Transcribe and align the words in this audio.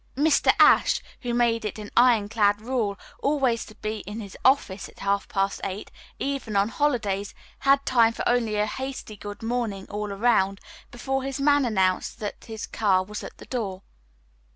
Mr. 0.17 0.51
Ashe, 0.59 0.99
who 1.21 1.31
made 1.31 1.63
it 1.63 1.77
an 1.77 1.91
ironclad 1.95 2.59
rule 2.59 2.97
always 3.19 3.67
to 3.67 3.75
be 3.75 3.99
in 4.07 4.19
his 4.19 4.35
office 4.43 4.89
at 4.89 4.97
half 4.97 5.27
past 5.27 5.61
eight 5.63 5.89
o'clock, 5.89 6.01
even 6.17 6.55
on 6.55 6.69
holidays, 6.69 7.35
had 7.59 7.85
time 7.85 8.11
for 8.11 8.27
only 8.27 8.55
a 8.55 8.65
hasty 8.65 9.15
good 9.15 9.43
morning 9.43 9.85
all 9.91 10.11
around 10.11 10.59
before 10.89 11.21
his 11.21 11.39
man 11.39 11.65
announced 11.65 12.17
that 12.19 12.45
his 12.45 12.65
car 12.65 13.03
was 13.03 13.23
at 13.23 13.37
the 13.37 13.45
door. 13.45 13.83